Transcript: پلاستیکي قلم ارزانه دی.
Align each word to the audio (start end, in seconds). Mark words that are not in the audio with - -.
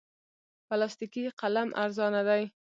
پلاستیکي 0.67 1.23
قلم 1.39 1.69
ارزانه 1.83 2.21
دی. 2.27 2.43